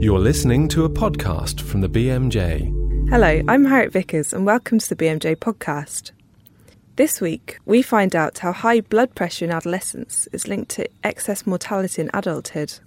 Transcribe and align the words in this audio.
You're 0.00 0.18
listening 0.18 0.66
to 0.68 0.86
a 0.86 0.88
podcast 0.88 1.60
from 1.60 1.82
the 1.82 1.88
BMJ. 1.88 3.10
Hello, 3.10 3.42
I'm 3.46 3.66
Harriet 3.66 3.92
Vickers, 3.92 4.32
and 4.32 4.46
welcome 4.46 4.78
to 4.78 4.88
the 4.88 4.96
BMJ 4.96 5.36
podcast. 5.36 6.12
This 6.96 7.20
week, 7.20 7.58
we 7.66 7.82
find 7.82 8.16
out 8.16 8.38
how 8.38 8.52
high 8.52 8.80
blood 8.80 9.14
pressure 9.14 9.44
in 9.44 9.50
adolescence 9.50 10.26
is 10.32 10.48
linked 10.48 10.70
to 10.70 10.88
excess 11.04 11.46
mortality 11.46 12.00
in 12.00 12.10
adulthood. 12.14 12.78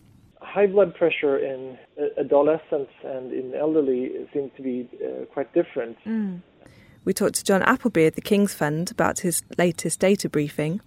High 0.41 0.65
blood 0.65 0.95
pressure 0.95 1.37
in 1.37 1.77
adolescents 2.17 2.91
and 3.03 3.31
in 3.31 3.53
elderly 3.53 4.27
seems 4.33 4.49
to 4.57 4.63
be 4.63 4.89
uh, 5.05 5.25
quite 5.25 5.53
different. 5.53 5.99
Mm. 6.07 6.41
We 7.05 7.13
talked 7.13 7.35
to 7.35 7.43
John 7.43 7.61
Appleby 7.61 8.07
at 8.07 8.15
the 8.15 8.21
King's 8.21 8.55
Fund 8.55 8.89
about 8.89 9.19
his 9.19 9.43
latest 9.59 9.99
data 9.99 10.29
briefing 10.29 10.81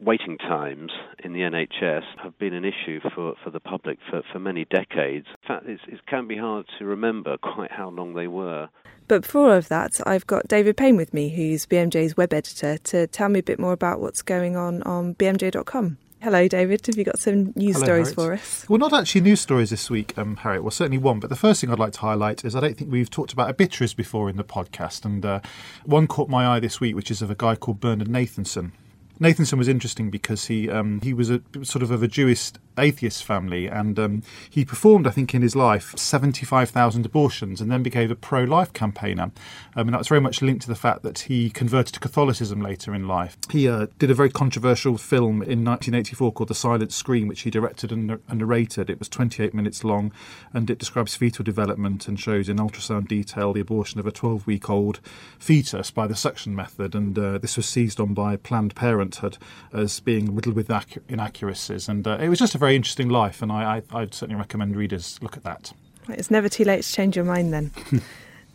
waiting 0.00 0.38
times 0.38 0.92
in 1.24 1.32
the 1.32 1.40
NHS 1.40 2.02
have 2.22 2.38
been 2.38 2.54
an 2.54 2.64
issue 2.64 3.00
for, 3.14 3.34
for 3.42 3.50
the 3.50 3.60
public 3.60 3.98
for, 4.10 4.22
for 4.32 4.38
many 4.38 4.64
decades. 4.64 5.26
In 5.42 5.48
fact, 5.48 5.66
it 5.66 6.06
can 6.06 6.28
be 6.28 6.36
hard 6.36 6.66
to 6.78 6.84
remember 6.84 7.36
quite 7.38 7.72
how 7.72 7.90
long 7.90 8.14
they 8.14 8.28
were. 8.28 8.68
But 9.08 9.22
before 9.22 9.46
all 9.46 9.56
of 9.56 9.68
that, 9.68 10.00
I've 10.06 10.26
got 10.26 10.48
David 10.48 10.76
Payne 10.76 10.96
with 10.96 11.14
me, 11.14 11.30
who's 11.30 11.66
BMJ's 11.66 12.16
web 12.16 12.34
editor, 12.34 12.76
to 12.78 13.06
tell 13.06 13.28
me 13.28 13.40
a 13.40 13.42
bit 13.42 13.58
more 13.58 13.72
about 13.72 14.00
what's 14.00 14.22
going 14.22 14.56
on 14.56 14.82
on 14.82 15.14
bmj.com. 15.14 15.96
Hello, 16.20 16.48
David. 16.48 16.84
Have 16.84 16.96
you 16.96 17.04
got 17.04 17.18
some 17.18 17.52
news 17.54 17.76
Hello, 17.76 17.84
stories 17.84 18.08
Harriet. 18.08 18.14
for 18.14 18.32
us? 18.32 18.68
Well, 18.68 18.78
not 18.78 18.92
actually 18.92 19.20
news 19.20 19.40
stories 19.40 19.70
this 19.70 19.88
week, 19.88 20.18
um, 20.18 20.36
Harriet. 20.36 20.64
Well, 20.64 20.72
certainly 20.72 20.98
one. 20.98 21.20
But 21.20 21.30
the 21.30 21.36
first 21.36 21.60
thing 21.60 21.70
I'd 21.70 21.78
like 21.78 21.92
to 21.92 22.00
highlight 22.00 22.44
is 22.44 22.56
I 22.56 22.60
don't 22.60 22.76
think 22.76 22.90
we've 22.90 23.08
talked 23.08 23.32
about 23.32 23.48
obituaries 23.48 23.94
before 23.94 24.28
in 24.28 24.36
the 24.36 24.44
podcast. 24.44 25.04
And 25.04 25.24
uh, 25.24 25.40
one 25.84 26.08
caught 26.08 26.28
my 26.28 26.46
eye 26.46 26.60
this 26.60 26.80
week, 26.80 26.96
which 26.96 27.12
is 27.12 27.22
of 27.22 27.30
a 27.30 27.36
guy 27.36 27.54
called 27.54 27.78
Bernard 27.78 28.08
Nathanson. 28.08 28.72
Nathanson 29.20 29.58
was 29.58 29.68
interesting 29.68 30.10
because 30.10 30.46
he 30.46 30.70
um, 30.70 31.00
he 31.02 31.12
was 31.12 31.30
a 31.30 31.42
sort 31.62 31.82
of 31.82 31.90
of 31.90 32.02
a 32.02 32.08
Jewish 32.08 32.52
atheist 32.78 33.24
family, 33.24 33.66
and 33.66 33.98
um, 33.98 34.22
he 34.48 34.64
performed, 34.64 35.06
I 35.06 35.10
think, 35.10 35.34
in 35.34 35.42
his 35.42 35.56
life, 35.56 35.94
75,000 35.96 37.06
abortions 37.06 37.60
and 37.60 37.70
then 37.70 37.82
became 37.82 38.10
a 38.10 38.14
pro 38.14 38.44
life 38.44 38.72
campaigner. 38.72 39.30
Um, 39.76 39.88
and 39.88 39.94
that 39.94 39.98
was 39.98 40.08
very 40.08 40.20
much 40.20 40.42
linked 40.42 40.62
to 40.62 40.68
the 40.68 40.74
fact 40.74 41.02
that 41.02 41.20
he 41.20 41.50
converted 41.50 41.94
to 41.94 42.00
Catholicism 42.00 42.60
later 42.60 42.94
in 42.94 43.06
life. 43.06 43.36
He 43.50 43.68
uh, 43.68 43.86
did 43.98 44.10
a 44.10 44.14
very 44.14 44.30
controversial 44.30 44.98
film 44.98 45.42
in 45.42 45.64
1984 45.64 46.32
called 46.32 46.48
The 46.48 46.54
Silent 46.54 46.92
Scream, 46.92 47.28
which 47.28 47.42
he 47.42 47.50
directed 47.50 47.92
and, 47.92 48.18
and 48.28 48.38
narrated. 48.38 48.90
It 48.90 48.98
was 48.98 49.08
28 49.08 49.54
minutes 49.54 49.84
long 49.84 50.12
and 50.52 50.70
it 50.70 50.78
describes 50.78 51.14
fetal 51.14 51.44
development 51.44 52.08
and 52.08 52.18
shows 52.18 52.48
in 52.48 52.58
ultrasound 52.58 53.08
detail 53.08 53.52
the 53.52 53.60
abortion 53.60 54.00
of 54.00 54.06
a 54.06 54.12
12 54.12 54.46
week 54.46 54.68
old 54.68 55.00
fetus 55.38 55.90
by 55.90 56.06
the 56.06 56.16
suction 56.16 56.54
method. 56.54 56.94
And 56.94 57.18
uh, 57.18 57.38
this 57.38 57.56
was 57.56 57.66
seized 57.66 58.00
on 58.00 58.14
by 58.14 58.36
Planned 58.36 58.74
Parenthood 58.74 59.38
as 59.72 60.00
being 60.00 60.34
riddled 60.34 60.56
with 60.56 60.70
inaccuracies. 61.08 61.88
And 61.88 62.06
uh, 62.06 62.18
it 62.20 62.28
was 62.28 62.38
just 62.38 62.54
a 62.54 62.58
very 62.58 62.67
interesting 62.76 63.08
life, 63.08 63.42
and 63.42 63.50
I, 63.52 63.82
I, 63.92 64.00
I'd 64.00 64.14
certainly 64.14 64.38
recommend 64.38 64.76
readers 64.76 65.18
look 65.22 65.36
at 65.36 65.44
that. 65.44 65.72
It's 66.08 66.30
never 66.30 66.48
too 66.48 66.64
late 66.64 66.82
to 66.82 66.92
change 66.92 67.16
your 67.16 67.24
mind 67.24 67.52
then. 67.52 67.70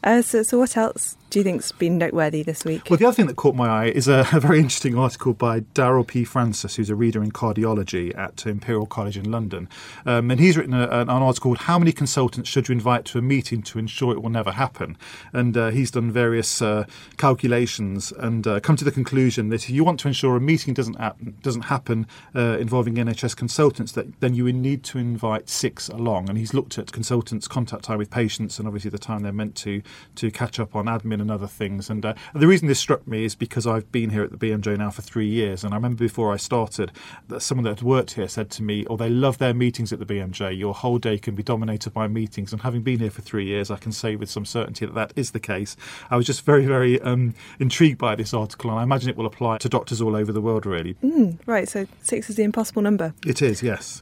Uh, 0.04 0.22
so, 0.22 0.44
so, 0.44 0.60
what 0.60 0.76
else 0.76 1.16
do 1.30 1.40
you 1.40 1.44
think's 1.44 1.72
been 1.72 1.98
noteworthy 1.98 2.44
this 2.44 2.66
week? 2.66 2.90
Well, 2.90 2.98
the 2.98 3.06
other 3.06 3.16
thing 3.16 3.28
that 3.28 3.38
caught 3.38 3.56
my 3.56 3.68
eye 3.68 3.86
is 3.86 4.10
a, 4.10 4.28
a 4.34 4.40
very 4.40 4.60
interesting 4.60 4.98
article 4.98 5.34
by 5.34 5.62
Darrel 5.62 6.04
P. 6.04 6.26
Francis, 6.26 6.76
who's 6.76 6.90
a 6.90 6.96
reader 6.96 7.24
in 7.24 7.32
cardiology 7.32 8.16
at 8.18 8.46
Imperial 8.46 8.86
College 8.86 9.18
in 9.18 9.32
London. 9.32 9.70
Um, 10.06 10.30
and 10.30 10.42
he's 10.42 10.58
written 10.58 10.74
a, 10.74 10.88
an 10.90 11.10
article 11.10 11.50
called 11.50 11.60
How 11.60 11.80
Many 11.80 11.94
Consultants 11.94 12.50
Should 12.50 12.68
You 12.68 12.74
Invite 12.74 13.06
to 13.06 13.18
a 13.18 13.22
Meeting 13.22 13.64
to 13.64 13.80
Ensure 13.80 14.12
It 14.12 14.22
Will 14.22 14.30
Never 14.30 14.52
Happen? 14.52 14.98
And 15.32 15.56
uh, 15.56 15.70
he's 15.70 15.90
done 15.90 16.12
various 16.12 16.62
uh, 16.62 16.86
calculations 17.18 18.12
and 18.12 18.46
uh, 18.46 18.60
come 18.60 18.76
to 18.76 18.86
the 18.86 18.92
conclusion 18.92 19.50
that 19.50 19.64
if 19.64 19.70
you 19.70 19.86
want 19.86 20.02
to 20.02 20.10
ensure 20.10 20.36
a 20.36 20.42
meeting 20.42 20.74
doesn't, 20.74 21.00
happen, 21.00 21.38
doesn't 21.42 21.64
happen 21.64 22.08
uh, 22.36 22.58
involving 22.60 22.96
NHS 22.96 23.38
consultants, 23.38 23.94
that 23.94 24.20
then 24.20 24.36
you 24.36 24.44
would 24.44 24.56
need 24.56 24.84
to 24.84 24.98
invite 24.98 25.50
six 25.50 25.88
along. 25.88 26.30
And 26.30 26.38
he's 26.38 26.54
looked 26.54 26.78
at 26.78 26.92
consultants' 26.92 27.48
contact 27.48 27.86
time 27.86 27.98
with 27.98 28.12
patients 28.12 28.60
and 28.60 28.68
obviously 28.68 28.92
the 28.92 29.00
time 29.00 29.22
they're 29.22 29.32
meant 29.32 29.56
to 29.56 29.82
to 30.16 30.32
catch 30.32 30.60
up 30.60 30.76
on 30.76 30.86
admin 30.86 31.22
and 31.22 31.32
other 31.32 31.48
things. 31.48 31.90
And 31.90 32.06
uh, 32.06 32.14
the 32.34 32.48
reason 32.48 32.68
this 32.68 32.80
struck 32.80 33.08
me 33.08 33.26
is 33.26 33.36
because 33.36 33.68
I've 33.68 33.92
been 33.92 34.10
here 34.10 34.24
at 34.24 34.32
the 34.32 34.38
BMJ 34.38 34.78
now 34.78 34.92
for 34.92 35.02
three 35.02 35.28
years, 35.28 35.64
and 35.64 35.74
I 35.74 35.78
remember 35.78 36.00
before 36.00 36.34
I 36.34 36.38
started 36.38 36.92
that 37.28 37.42
someone 37.42 37.64
that 37.66 37.80
had 37.80 37.82
worked 37.82 38.12
here 38.12 38.28
said 38.28 38.50
to 38.52 38.64
me, 38.64 38.86
"Oh, 38.90 38.98
they 38.98 39.10
love 39.10 39.38
their 39.38 39.54
meetings 39.54 39.94
at 39.94 40.00
the 40.00 40.06
BMJ. 40.06 40.58
Your 40.58 40.74
whole 40.74 40.98
day 40.98 41.18
can 41.18 41.36
be 41.36 41.44
dominated 41.44 41.94
by 41.94 42.08
meetings." 42.08 42.52
And 42.52 42.62
having 42.62 42.82
been 42.82 43.00
here 43.00 43.12
for 43.12 43.22
three 43.22 43.46
years, 43.46 43.70
I 43.72 43.78
can 43.78 43.92
say 43.92 44.16
with 44.16 44.30
some 44.30 44.46
certainty 44.46 44.86
that 44.86 44.94
that 44.96 45.14
is 45.16 45.32
the 45.32 45.40
case. 45.40 45.76
I 46.10 46.16
was 46.16 46.26
just 46.26 46.46
very, 46.46 46.66
very 46.66 47.02
um, 47.02 47.34
intrigued 47.60 47.98
by 47.98 48.16
this 48.16 48.34
article, 48.34 48.70
and 48.70 48.80
I 48.80 48.84
imagine 48.84 49.10
it 49.10 49.18
will 49.18 49.26
apply 49.26 49.58
to 49.60 49.70
doctors 49.70 50.02
all 50.02 50.16
over 50.16 50.32
the 50.32 50.42
world, 50.42 50.66
really. 50.66 50.96
Mm, 51.04 51.40
right. 51.46 51.68
So 51.68 51.88
six 52.02 52.30
is 52.30 52.36
the 52.36 52.44
impossible 52.44 52.82
number. 52.82 53.14
It 53.26 53.42
is, 53.42 53.62
yes. 53.64 54.02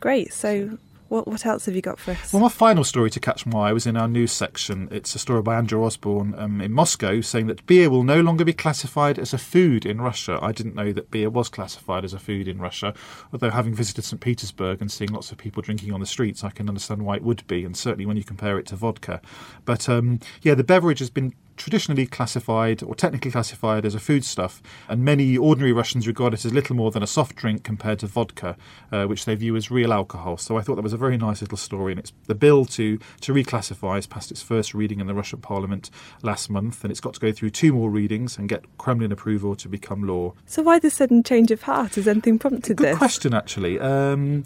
Great. 0.00 0.32
So 0.32 0.78
what, 1.08 1.26
what 1.26 1.46
else 1.46 1.66
have 1.66 1.74
you 1.74 1.82
got 1.82 1.98
for 1.98 2.12
us? 2.12 2.32
Well, 2.32 2.42
my 2.42 2.48
final 2.48 2.84
story 2.84 3.10
to 3.10 3.20
catch 3.20 3.46
my 3.46 3.70
eye 3.70 3.72
was 3.72 3.86
in 3.86 3.96
our 3.96 4.08
news 4.08 4.32
section. 4.32 4.88
It's 4.90 5.14
a 5.14 5.18
story 5.18 5.42
by 5.42 5.56
Andrew 5.56 5.82
Osborn 5.84 6.34
um, 6.36 6.60
in 6.60 6.72
Moscow 6.72 7.20
saying 7.20 7.46
that 7.46 7.66
beer 7.66 7.88
will 7.90 8.02
no 8.02 8.20
longer 8.20 8.44
be 8.44 8.52
classified 8.52 9.18
as 9.18 9.32
a 9.32 9.38
food 9.38 9.86
in 9.86 10.00
Russia. 10.00 10.38
I 10.42 10.52
didn't 10.52 10.74
know 10.74 10.92
that 10.92 11.10
beer 11.10 11.30
was 11.30 11.48
classified 11.48 12.04
as 12.04 12.12
a 12.12 12.18
food 12.18 12.48
in 12.48 12.58
Russia, 12.58 12.94
although 13.32 13.50
having 13.50 13.74
visited 13.74 14.04
St. 14.04 14.20
Petersburg 14.20 14.80
and 14.80 14.92
seeing 14.92 15.12
lots 15.12 15.32
of 15.32 15.38
people 15.38 15.62
drinking 15.62 15.92
on 15.92 16.00
the 16.00 16.06
streets, 16.06 16.44
I 16.44 16.50
can 16.50 16.68
understand 16.68 17.02
why 17.02 17.16
it 17.16 17.22
would 17.22 17.46
be, 17.46 17.64
and 17.64 17.76
certainly 17.76 18.06
when 18.06 18.16
you 18.16 18.24
compare 18.24 18.58
it 18.58 18.66
to 18.66 18.76
vodka. 18.76 19.20
But 19.64 19.88
um, 19.88 20.20
yeah, 20.42 20.54
the 20.54 20.64
beverage 20.64 20.98
has 20.98 21.10
been 21.10 21.34
traditionally 21.58 22.06
classified 22.06 22.82
or 22.82 22.94
technically 22.94 23.30
classified 23.30 23.84
as 23.84 23.94
a 23.94 24.00
foodstuff, 24.00 24.62
and 24.88 25.04
many 25.04 25.36
ordinary 25.36 25.72
Russians 25.72 26.06
regard 26.06 26.34
it 26.34 26.44
as 26.44 26.52
little 26.52 26.76
more 26.76 26.90
than 26.90 27.02
a 27.02 27.06
soft 27.06 27.36
drink 27.36 27.64
compared 27.64 27.98
to 28.00 28.06
vodka, 28.06 28.56
uh, 28.92 29.04
which 29.04 29.24
they 29.24 29.34
view 29.34 29.56
as 29.56 29.70
real 29.70 29.92
alcohol. 29.92 30.36
So 30.36 30.56
I 30.56 30.62
thought 30.62 30.76
that 30.76 30.82
was 30.82 30.92
a 30.92 30.98
very 30.98 31.16
nice 31.16 31.40
little 31.40 31.58
story, 31.58 31.92
and 31.92 31.98
it's 31.98 32.12
the 32.26 32.34
bill 32.34 32.64
to 32.66 32.98
to 33.20 33.34
reclassify 33.34 33.96
has 33.96 34.06
passed 34.06 34.30
its 34.30 34.42
first 34.42 34.74
reading 34.74 35.00
in 35.00 35.06
the 35.06 35.14
Russian 35.14 35.40
Parliament 35.40 35.90
last 36.22 36.48
month, 36.48 36.84
and 36.84 36.90
it's 36.90 37.00
got 37.00 37.14
to 37.14 37.20
go 37.20 37.32
through 37.32 37.50
two 37.50 37.72
more 37.72 37.90
readings 37.90 38.38
and 38.38 38.48
get 38.48 38.64
Kremlin 38.78 39.12
approval 39.12 39.56
to 39.56 39.68
become 39.68 40.06
law. 40.06 40.34
So 40.46 40.62
why 40.62 40.78
the 40.78 40.90
sudden 40.90 41.22
change 41.22 41.50
of 41.50 41.62
heart? 41.62 41.96
Has 41.96 42.06
anything 42.08 42.38
prompted 42.38 42.76
Good 42.76 42.86
this? 42.86 42.92
Good 42.94 42.98
question, 42.98 43.34
actually. 43.34 43.78
Um, 43.80 44.44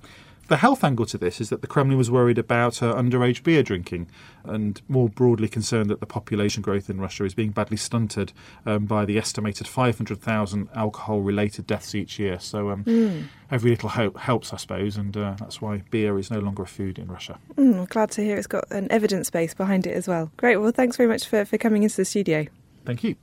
the 0.52 0.58
health 0.58 0.84
angle 0.84 1.06
to 1.06 1.16
this 1.16 1.40
is 1.40 1.48
that 1.48 1.62
the 1.62 1.66
Kremlin 1.66 1.96
was 1.96 2.10
worried 2.10 2.36
about 2.36 2.82
uh, 2.82 2.94
underage 2.94 3.42
beer 3.42 3.62
drinking 3.62 4.06
and 4.44 4.82
more 4.86 5.08
broadly 5.08 5.48
concerned 5.48 5.88
that 5.88 6.00
the 6.00 6.04
population 6.06 6.60
growth 6.60 6.90
in 6.90 7.00
Russia 7.00 7.24
is 7.24 7.32
being 7.32 7.52
badly 7.52 7.78
stunted 7.78 8.34
um, 8.66 8.84
by 8.84 9.06
the 9.06 9.16
estimated 9.16 9.66
500,000 9.66 10.68
alcohol 10.74 11.22
related 11.22 11.66
deaths 11.66 11.94
each 11.94 12.18
year. 12.18 12.38
So 12.38 12.68
um, 12.68 12.84
mm. 12.84 13.24
every 13.50 13.70
little 13.70 13.88
hope 13.88 14.18
helps, 14.18 14.52
I 14.52 14.58
suppose, 14.58 14.98
and 14.98 15.16
uh, 15.16 15.36
that's 15.38 15.62
why 15.62 15.84
beer 15.90 16.18
is 16.18 16.30
no 16.30 16.40
longer 16.40 16.64
a 16.64 16.66
food 16.66 16.98
in 16.98 17.08
Russia. 17.08 17.38
Mm, 17.56 17.88
glad 17.88 18.10
to 18.10 18.22
hear 18.22 18.36
it's 18.36 18.46
got 18.46 18.70
an 18.70 18.92
evidence 18.92 19.30
base 19.30 19.54
behind 19.54 19.86
it 19.86 19.94
as 19.94 20.06
well. 20.06 20.30
Great. 20.36 20.58
Well, 20.58 20.70
thanks 20.70 20.98
very 20.98 21.08
much 21.08 21.26
for, 21.26 21.46
for 21.46 21.56
coming 21.56 21.82
into 21.82 21.96
the 21.96 22.04
studio. 22.04 22.44
Thank 22.84 23.04
you. 23.04 23.16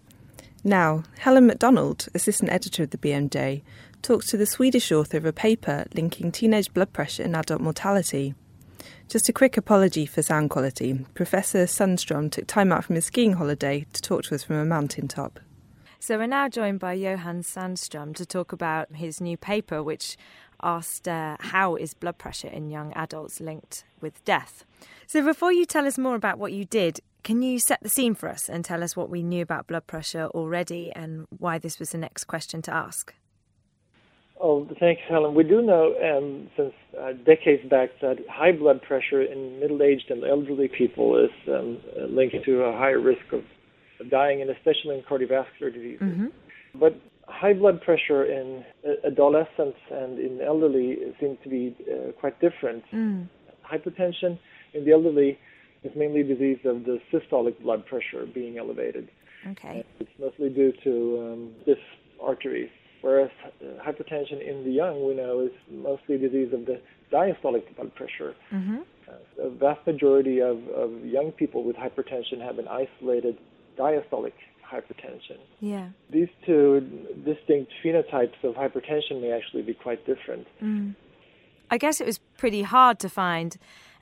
Now, 0.63 1.03
Helen 1.19 1.45
MacDonald, 1.45 2.07
assistant 2.15 2.51
editor 2.51 2.83
of 2.83 2.89
the 2.89 2.97
BMJ, 2.97 3.61
talks 4.01 4.27
to 4.27 4.37
the 4.37 4.45
Swedish 4.45 4.91
author 4.91 5.17
of 5.17 5.25
a 5.25 5.33
paper 5.33 5.85
linking 5.93 6.31
teenage 6.31 6.73
blood 6.73 6.93
pressure 6.93 7.23
and 7.23 7.35
adult 7.35 7.61
mortality. 7.61 8.35
Just 9.07 9.29
a 9.29 9.33
quick 9.33 9.57
apology 9.57 10.05
for 10.05 10.21
sound 10.21 10.49
quality. 10.49 11.05
Professor 11.13 11.65
Sundstrom 11.65 12.31
took 12.31 12.47
time 12.47 12.71
out 12.71 12.85
from 12.85 12.95
his 12.95 13.05
skiing 13.05 13.33
holiday 13.33 13.85
to 13.93 14.01
talk 14.01 14.23
to 14.23 14.35
us 14.35 14.43
from 14.43 14.57
a 14.57 14.65
mountaintop. 14.65 15.39
So 15.99 16.17
we're 16.17 16.27
now 16.27 16.47
joined 16.47 16.79
by 16.79 16.93
Johan 16.93 17.41
Sundström 17.41 18.15
to 18.15 18.25
talk 18.25 18.53
about 18.53 18.95
his 18.95 19.19
new 19.19 19.35
paper, 19.35 19.83
which 19.83 20.15
asked 20.63 21.07
uh, 21.07 21.35
how 21.39 21.75
is 21.75 21.93
blood 21.93 22.17
pressure 22.17 22.47
in 22.47 22.69
young 22.69 22.93
adults 22.93 23.41
linked 23.41 23.83
with 23.99 24.23
death. 24.23 24.63
So 25.07 25.23
before 25.23 25.51
you 25.51 25.65
tell 25.65 25.85
us 25.85 25.97
more 25.97 26.15
about 26.15 26.37
what 26.37 26.53
you 26.53 26.63
did, 26.63 26.99
can 27.23 27.41
you 27.41 27.59
set 27.59 27.81
the 27.81 27.89
scene 27.89 28.15
for 28.15 28.29
us 28.29 28.47
and 28.47 28.63
tell 28.63 28.81
us 28.81 28.95
what 28.95 29.09
we 29.09 29.23
knew 29.23 29.41
about 29.41 29.67
blood 29.67 29.87
pressure 29.87 30.27
already 30.27 30.91
and 30.95 31.25
why 31.37 31.57
this 31.57 31.79
was 31.79 31.89
the 31.89 31.97
next 31.97 32.25
question 32.25 32.61
to 32.63 32.73
ask? 32.73 33.13
Oh, 34.41 34.65
thanks, 34.79 35.01
Helen. 35.09 35.35
We 35.35 35.43
do 35.43 35.61
know 35.61 35.95
um, 36.01 36.49
since 36.55 36.73
uh, 36.97 37.11
decades 37.25 37.67
back 37.69 37.89
that 38.01 38.17
high 38.29 38.53
blood 38.53 38.81
pressure 38.81 39.21
in 39.21 39.59
middle-aged 39.59 40.09
and 40.09 40.23
elderly 40.23 40.69
people 40.69 41.17
is 41.21 41.31
um, 41.49 41.77
linked 42.09 42.35
to 42.45 42.63
a 42.63 42.71
higher 42.77 43.01
risk 43.01 43.33
of 43.33 43.43
dying, 44.09 44.41
and 44.41 44.49
especially 44.49 44.97
in 44.97 45.03
cardiovascular 45.03 45.73
diseases. 45.73 46.01
Mm-hmm. 46.01 46.27
But 46.79 46.95
high 47.27 47.53
blood 47.53 47.81
pressure 47.81 48.23
in 48.23 48.63
adolescents 49.05 49.77
and 49.91 50.17
in 50.19 50.39
elderly 50.41 50.97
seems 51.19 51.37
to 51.43 51.49
be 51.49 51.75
uh, 51.91 52.13
quite 52.13 52.39
different. 52.39 52.83
Mm. 52.93 53.27
Hypertension 53.69 54.39
in 54.73 54.85
the 54.85 54.93
elderly 54.93 55.37
is 55.83 55.91
mainly 55.95 56.21
a 56.21 56.23
disease 56.23 56.59
of 56.65 56.85
the 56.85 56.99
systolic 57.11 57.61
blood 57.61 57.85
pressure 57.85 58.25
being 58.33 58.57
elevated. 58.57 59.09
Okay. 59.47 59.85
It's 59.99 60.09
mostly 60.19 60.49
due 60.49 60.73
to 60.83 61.19
um, 61.21 61.51
this 61.65 61.77
arteries 62.21 62.69
whereas 63.01 63.31
uh, 63.45 63.83
hypertension 63.83 64.45
in 64.47 64.63
the 64.63 64.71
young 64.71 65.05
we 65.05 65.13
know 65.15 65.41
is 65.41 65.51
mostly 65.71 66.15
a 66.15 66.17
disease 66.17 66.53
of 66.53 66.65
the 66.65 66.79
diastolic 67.11 67.75
blood 67.75 67.93
pressure. 67.95 68.35
Mm-hmm. 68.51 68.77
Uh, 69.07 69.13
the 69.43 69.49
vast 69.49 69.85
majority 69.87 70.39
of, 70.39 70.67
of 70.69 71.05
young 71.05 71.31
people 71.31 71.63
with 71.63 71.75
hypertension 71.75 72.41
have 72.41 72.59
an 72.59 72.67
isolated 72.67 73.37
diastolic 73.77 74.33
hypertension. 74.71 75.37
Yeah. 75.59 75.89
These 76.11 76.27
two 76.45 76.81
distinct 77.25 77.71
phenotypes 77.83 78.43
of 78.43 78.55
hypertension 78.55 79.21
may 79.21 79.31
actually 79.31 79.63
be 79.63 79.73
quite 79.73 80.05
different. 80.05 80.47
Mm. 80.61 80.95
I 81.71 81.77
guess 81.77 81.99
it 81.99 82.05
was 82.05 82.19
pretty 82.37 82.63
hard 82.63 82.99
to 82.99 83.09
find 83.09 83.57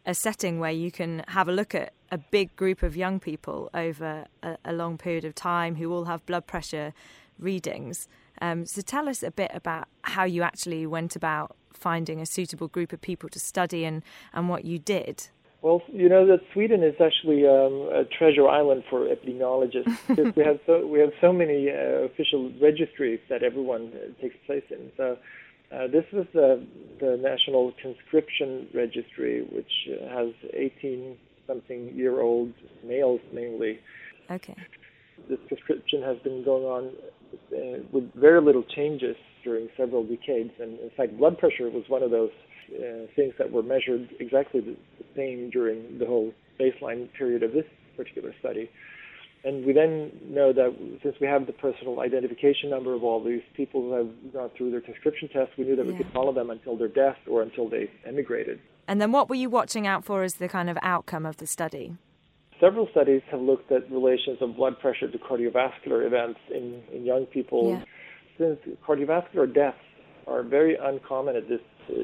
a 0.06 0.14
setting 0.14 0.60
where 0.60 0.72
you 0.72 0.92
can 0.92 1.24
have 1.28 1.48
a 1.48 1.52
look 1.52 1.76
at 1.76 1.94
a 2.12 2.18
big 2.18 2.56
group 2.56 2.82
of 2.82 2.96
young 2.96 3.20
people 3.20 3.70
over 3.74 4.26
a, 4.42 4.58
a 4.64 4.74
long 4.74 4.98
period 4.98 5.26
of 5.26 5.36
time 5.36 5.76
who 5.76 5.92
all 5.94 6.06
have 6.06 6.26
blood 6.26 6.48
pressure 6.48 6.94
readings. 7.38 8.08
Um, 8.42 8.66
so 8.66 8.81
tell 8.81 9.10
us 9.10 9.24
a 9.24 9.31
bit 9.31 9.51
about 9.54 9.88
how 10.04 10.24
you 10.24 10.44
actually 10.44 10.86
went 10.86 11.16
about 11.16 11.56
finding 11.74 12.22
a 12.22 12.25
suitable 12.25 12.68
group 12.68 12.92
of 12.92 13.01
people 13.01 13.30
to 13.30 13.39
study 13.39 13.86
and, 13.86 14.04
and 14.34 14.50
what 14.50 14.66
you 14.66 14.80
did. 14.80 15.28
Well, 15.62 15.81
you 15.92 16.07
know 16.07 16.25
that 16.28 16.42
Sweden 16.54 16.84
is 16.84 16.95
actually 17.01 17.48
um, 17.48 17.89
a 17.92 18.04
treasure 18.06 18.48
island 18.48 18.84
for 18.89 19.07
epidemiologists 19.07 19.98
because 20.07 20.36
we 20.36 20.44
have 20.44 20.60
so 20.68 20.86
we 20.86 21.00
have 21.00 21.12
so 21.19 21.34
many 21.34 21.69
uh, 21.69 22.06
official 22.06 22.51
registries 22.62 23.19
that 23.30 23.42
everyone 23.44 23.92
uh, 23.95 24.22
takes 24.22 24.36
place 24.45 24.63
in. 24.69 24.92
So 24.98 25.18
uh, 25.72 25.88
this 25.88 26.06
was 26.13 26.28
the 26.33 26.63
the 27.00 27.18
National 27.18 27.74
Conscription 27.81 28.68
Registry, 28.74 29.48
which 29.51 29.72
uh, 29.90 30.07
has 30.16 30.33
18 30.54 31.18
something 31.48 31.92
year 31.95 32.22
old 32.22 32.54
males 32.86 33.22
mainly. 33.33 33.80
Okay. 34.30 34.56
This 35.30 35.40
conscription 35.50 36.02
has 36.04 36.18
been 36.19 36.44
going 36.44 36.64
on 36.64 36.92
uh, 37.54 37.84
with 37.92 38.14
very 38.16 38.42
little 38.42 38.64
changes 38.64 39.16
during 39.44 39.69
several 39.78 40.04
decades, 40.04 40.52
and 40.60 40.80
in 40.80 40.90
fact, 40.96 41.18
blood 41.18 41.38
pressure 41.38 41.69
was 41.69 41.84
one 41.88 42.04
of 42.04 42.12
those 42.12 42.31
uh, 42.69 43.08
things 43.16 43.34
that 43.38 43.52
were 43.52 43.64
measured 43.64 44.10
exactly 44.19 44.60
the, 44.62 44.75
same 45.16 45.50
during 45.50 45.98
the 45.98 46.06
whole 46.06 46.31
baseline 46.60 47.12
period 47.14 47.42
of 47.42 47.52
this 47.52 47.66
particular 47.96 48.34
study. 48.40 48.69
And 49.44 49.66
we 49.66 49.74
then 49.74 50.12
know 50.28 50.52
that 50.54 50.75
since 51.02 51.16
we 51.19 51.28
have 51.28 51.48
the 51.48 51.54
personal 51.54 52.02
identification 52.02 52.69
number 52.69 52.94
of 52.94 53.04
all 53.04 53.24
these 53.24 53.42
people 53.56 53.81
who 53.81 53.92
have 53.94 54.34
gone 54.34 54.50
through 54.58 54.72
their 54.72 54.81
conscription 54.81 55.30
tests, 55.30 55.54
we 55.58 55.64
knew 55.64 55.75
that 55.75 55.86
Yeah. 55.86 55.92
we 55.94 55.98
could 55.98 56.12
follow 56.14 56.34
them 56.34 56.50
until 56.50 56.75
their 56.75 56.88
death 56.88 57.18
or 57.28 57.42
until 57.42 57.68
they 57.69 57.90
emigrated. 58.06 58.60
And 58.88 59.02
then 59.02 59.12
what 59.12 59.30
were 59.30 59.36
you 59.36 59.50
watching 59.50 59.88
out 59.88 60.06
for 60.06 60.24
as 60.24 60.36
the 60.36 60.48
kind 60.48 60.69
of 60.69 60.78
outcome 60.81 61.25
of 61.25 61.38
the 61.38 61.48
study? 61.48 61.96
Several 62.59 62.88
studies 62.92 63.21
have 63.31 63.42
looked 63.42 63.71
at 63.71 63.89
relations 63.92 64.38
of 64.42 64.56
blood 64.56 64.80
pressure 64.80 65.09
to 65.09 65.18
cardiovascular 65.18 66.06
events 66.06 66.39
in, 66.54 66.81
in 66.94 67.06
young 67.06 67.25
people. 67.25 67.71
Yeah. 67.71 67.83
Since 68.38 68.77
cardiovascular 68.88 69.54
deaths 69.54 69.77
are 70.27 70.44
very 70.44 70.75
uncommon 70.75 71.36
at 71.36 71.48
this 71.48 71.62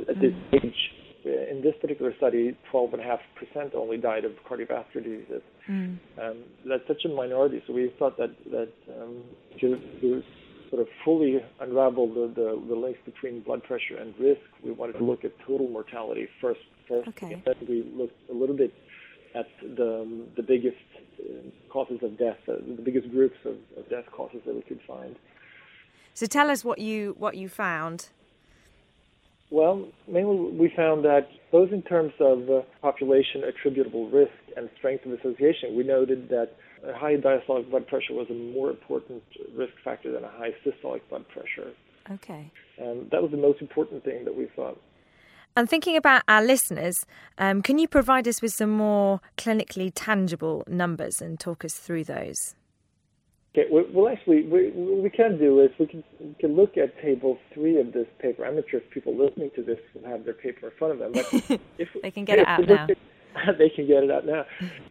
at 0.10 0.20
this 0.22 0.34
age, 0.54 0.92
uh, 1.26 1.30
in 1.52 1.62
this 1.62 1.74
particular 1.82 2.14
study, 2.16 2.58
12.5% 2.72 3.76
only 3.76 3.98
died 3.98 4.24
of 4.24 4.32
cardiovascular 4.50 5.04
diseases. 5.04 5.42
Mm. 5.70 5.98
Um, 6.22 6.38
that's 6.66 6.88
such 6.88 7.04
a 7.06 7.10
minority, 7.10 7.62
so 7.68 7.74
we 7.74 7.94
thought 8.00 8.18
that 8.18 8.32
that 8.52 8.70
um, 9.02 9.24
to, 9.60 9.76
to 10.02 10.24
sort 10.70 10.82
of 10.82 10.88
fully 11.06 11.38
unravel 11.60 12.08
the, 12.08 12.34
the, 12.34 12.64
the 12.68 12.76
links 12.76 13.00
between 13.06 13.42
blood 13.42 13.64
pressure 13.64 13.98
and 14.00 14.14
risk, 14.20 14.42
we 14.64 14.72
wanted 14.72 14.94
to 14.94 15.04
look 15.04 15.24
at 15.24 15.32
total 15.46 15.70
mortality 15.70 16.28
first. 16.42 16.60
First, 16.88 17.08
Okay. 17.10 17.34
and 17.34 17.42
then 17.46 17.56
we 17.70 17.90
looked 17.96 18.18
a 18.30 18.34
little 18.34 18.58
bit 18.58 18.74
at 19.36 19.48
the 19.62 20.08
the 20.36 20.44
biggest 20.44 20.78
uh, 21.20 21.50
causes 21.70 22.00
of 22.04 22.18
death, 22.18 22.38
uh, 22.48 22.54
the 22.76 22.82
biggest 22.84 23.10
groups 23.12 23.38
of, 23.46 23.56
of 23.78 23.90
death 23.90 24.06
causes 24.12 24.42
that 24.46 24.56
we 24.56 24.62
could 24.62 24.82
find. 24.88 25.16
So 26.14 26.26
tell 26.26 26.50
us 26.50 26.64
what 26.64 26.80
you 26.80 27.16
what 27.18 27.36
you 27.36 27.50
found. 27.50 28.10
Well, 29.50 29.88
mainly 30.08 30.52
we 30.52 30.74
found 30.76 31.06
that 31.06 31.28
both 31.52 31.72
in 31.72 31.84
terms 31.84 32.14
of 32.20 32.50
uh, 32.50 32.62
population 32.82 33.44
attributable 33.44 34.10
risk 34.10 34.32
and 34.58 34.70
strength 34.78 35.06
of 35.06 35.12
association, 35.14 35.76
we 35.76 35.84
noted 35.84 36.30
that 36.30 36.56
a 36.88 36.98
high 36.98 37.16
diastolic 37.18 37.70
blood 37.70 37.88
pressure 37.88 38.14
was 38.14 38.28
a 38.30 38.34
more 38.34 38.70
important 38.70 39.22
risk 39.56 39.74
factor 39.84 40.12
than 40.12 40.24
a 40.24 40.30
high 40.30 40.54
systolic 40.66 41.02
blood 41.10 41.26
pressure. 41.30 41.72
Okay. 42.12 42.52
And 42.78 43.10
that 43.12 43.22
was 43.22 43.32
the 43.32 43.38
most 43.38 43.62
important 43.62 44.04
thing 44.04 44.26
that 44.26 44.36
we 44.36 44.48
thought. 44.56 44.80
And 45.56 45.70
thinking 45.70 45.96
about 45.96 46.24
our 46.28 46.44
listeners, 46.44 47.06
um, 47.38 47.62
can 47.62 47.78
you 47.78 47.88
provide 47.88 48.28
us 48.28 48.42
with 48.42 48.54
some 48.54 48.72
more 48.72 49.22
clinically 49.38 49.92
tangible 49.94 50.64
numbers 50.68 51.22
and 51.22 51.40
talk 51.40 51.64
us 51.64 51.76
through 51.76 52.06
those? 52.06 52.56
Okay, 53.56 53.68
well, 53.70 54.10
actually, 54.10 54.48
we, 54.48 54.72
what 54.72 55.04
we 55.04 55.10
can 55.12 55.38
do 55.38 55.60
is 55.62 55.70
we 55.78 55.86
can, 55.86 56.04
we 56.20 56.34
can 56.40 56.56
look 56.56 56.76
at 56.76 57.00
table 57.04 57.38
three 57.54 57.80
of 57.80 57.94
this 57.94 58.08
paper. 58.20 58.44
I'm 58.46 58.56
not 58.56 58.64
sure 58.68 58.80
if 58.80 58.90
people 58.90 59.16
listening 59.16 59.52
to 59.56 59.62
this 59.62 59.78
will 59.94 60.10
have 60.10 60.26
their 60.26 60.34
paper 60.34 60.70
in 60.70 60.74
front 60.80 60.94
of 60.94 61.00
them, 61.00 61.12
but 61.12 61.62
if 61.78 61.90
They 62.02 62.10
can 62.10 62.26
get 62.26 62.40
it 62.40 62.48
out 62.48 62.68
now. 62.68 62.88
at- 62.90 62.98
they 63.60 63.70
can 63.70 63.86
get 63.88 64.04
it 64.04 64.10
out 64.10 64.26
now. 64.26 64.46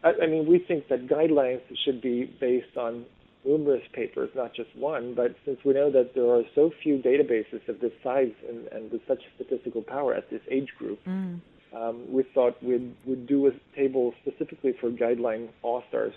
I, 0.04 0.12
I 0.22 0.26
mean, 0.28 0.46
we 0.46 0.60
think 0.60 0.88
that 0.88 1.08
guidelines 1.08 1.60
should 1.84 2.00
be 2.00 2.24
based 2.40 2.76
on 2.76 3.04
numerous 3.44 3.82
papers, 3.92 4.30
not 4.34 4.54
just 4.54 4.74
one. 4.76 5.14
But 5.14 5.34
since 5.44 5.58
we 5.64 5.74
know 5.74 5.90
that 5.90 6.14
there 6.14 6.26
are 6.30 6.42
so 6.54 6.70
few 6.82 6.98
databases 6.98 7.66
of 7.68 7.80
this 7.80 7.92
size 8.02 8.32
and, 8.48 8.66
and 8.68 8.92
with 8.92 9.02
such 9.08 9.22
statistical 9.36 9.82
power 9.82 10.14
at 10.14 10.30
this 10.30 10.40
age 10.50 10.68
group, 10.78 10.98
Mm. 11.06 11.40
um, 11.74 12.12
we 12.12 12.22
thought 12.34 12.62
we'd, 12.62 12.94
we'd 13.06 13.26
do 13.26 13.46
a 13.48 13.50
table 13.76 14.12
specifically 14.22 14.72
for 14.80 14.90
guideline 14.90 15.48
authors. 15.62 16.12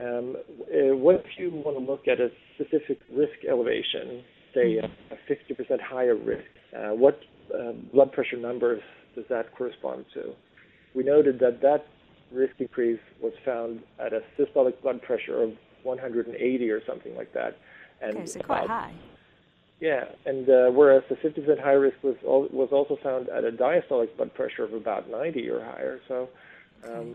Um, 0.00 0.36
uh, 0.38 0.96
what 0.96 1.16
if 1.16 1.26
you 1.38 1.50
want 1.50 1.76
to 1.78 1.84
look 1.84 2.08
at 2.08 2.20
a 2.20 2.30
specific 2.54 2.98
risk 3.14 3.44
elevation, 3.48 4.22
say 4.54 4.78
a, 4.78 4.86
a 4.86 5.18
50% 5.28 5.80
higher 5.80 6.16
risk? 6.16 6.44
Uh, 6.74 6.94
what 6.94 7.20
uh, 7.54 7.72
blood 7.92 8.12
pressure 8.12 8.38
numbers 8.38 8.80
does 9.14 9.24
that 9.28 9.54
correspond 9.56 10.06
to? 10.14 10.32
We 10.94 11.02
noted 11.04 11.38
that 11.40 11.60
that 11.62 11.84
risk 12.32 12.54
increase 12.58 13.00
was 13.20 13.32
found 13.44 13.80
at 13.98 14.12
a 14.12 14.20
systolic 14.38 14.80
blood 14.82 15.02
pressure 15.02 15.42
of 15.42 15.50
180 15.84 16.70
or 16.70 16.84
something 16.86 17.14
like 17.16 17.32
that. 17.34 17.56
And 18.02 18.16
Okay, 18.16 18.26
so 18.26 18.40
quite 18.40 18.64
about- 18.64 18.68
high. 18.68 18.94
yeah, 19.80 20.04
and 20.26 20.48
uh, 20.48 20.70
whereas 20.70 21.02
the 21.08 21.16
50% 21.16 21.60
high 21.62 21.72
risk 21.72 21.96
was 22.02 22.16
al- 22.24 22.48
was 22.52 22.68
also 22.72 22.96
found 23.02 23.28
at 23.28 23.44
a 23.44 23.50
diastolic 23.52 24.16
blood 24.16 24.32
pressure 24.34 24.64
of 24.64 24.72
about 24.74 25.08
90 25.10 25.48
or 25.50 25.60
higher. 25.64 26.00
So, 26.08 26.28
um, 26.84 27.14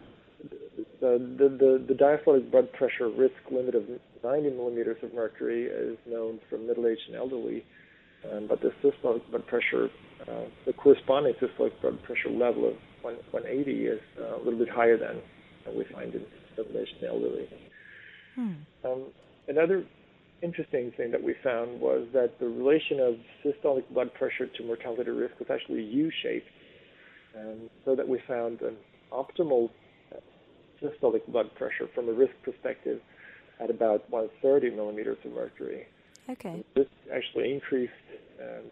the, 1.00 1.18
the 1.38 1.50
the 1.50 1.86
the 1.88 1.94
diastolic 1.94 2.52
blood 2.52 2.72
pressure 2.74 3.10
risk 3.10 3.34
limit 3.50 3.74
of 3.76 3.84
90 4.24 4.50
millimeters 4.52 4.98
of 5.04 5.14
mercury 5.14 5.66
is 5.66 5.98
known 6.08 6.40
from 6.50 6.68
middle-aged 6.68 7.02
and 7.08 7.16
elderly, 7.16 7.64
um, 8.32 8.48
but 8.48 8.62
the 8.62 8.72
systolic 8.84 9.22
blood 9.32 9.46
pressure, 9.48 9.90
uh, 10.28 10.46
the 10.66 10.74
corresponding 10.74 11.34
systolic 11.36 11.72
blood 11.82 12.02
pressure 12.04 12.30
level 12.30 12.68
of 12.68 12.76
180 13.32 13.86
is 13.88 14.00
uh, 14.20 14.36
a 14.36 14.42
little 14.44 14.60
bit 14.60 14.70
higher 14.70 14.98
than 14.98 15.22
than 15.66 15.76
we 15.78 15.84
find 15.86 16.14
in 16.14 16.26
middle-aged 16.58 16.94
and 17.02 17.06
elderly. 17.06 17.48
Um, 18.84 19.06
another 19.48 19.86
interesting 20.42 20.92
thing 20.96 21.12
that 21.12 21.24
we 21.24 21.36
found 21.44 21.80
was 21.80 22.08
that 22.14 22.40
the 22.40 22.48
relation 22.48 23.00
of 23.00 23.16
systolic 23.44 23.84
blood 23.92 24.14
pressure 24.14 24.48
to 24.48 24.64
mortality 24.64 25.10
risk 25.10 25.34
was 25.40 25.50
actually 25.50 25.84
U-shaped, 25.84 26.48
and 27.36 27.70
so 27.84 27.96
that 27.96 28.08
we 28.08 28.20
found 28.28 28.62
an 28.62 28.76
optimal 29.12 29.70
uh, 30.14 30.20
systolic 30.82 31.26
blood 31.28 31.54
pressure 31.56 31.88
from 31.94 32.10
a 32.10 32.14
risk 32.14 32.34
perspective 32.44 33.02
at 33.60 33.70
about 33.70 34.10
130 34.10 34.76
millimeters 34.76 35.18
of 35.24 35.32
mercury. 35.32 35.88
Okay. 36.30 36.64
This 36.76 36.88
actually 37.14 37.54
increased 37.54 37.94
um, 38.42 38.64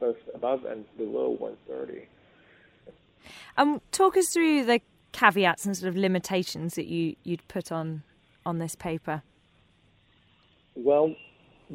both 0.00 0.16
above 0.34 0.64
and 0.64 0.84
below 0.96 1.30
130. 1.38 2.06
Um, 3.56 3.80
talk 3.92 4.16
us 4.16 4.30
through 4.30 4.64
the 4.64 4.80
caveats 5.12 5.66
and 5.66 5.76
sort 5.76 5.90
of 5.90 5.96
limitations 5.96 6.74
that 6.74 6.86
you 6.86 7.14
you'd 7.22 7.46
put 7.46 7.70
on 7.70 8.02
on 8.44 8.58
this 8.58 8.74
paper. 8.74 9.22
Well, 10.74 11.14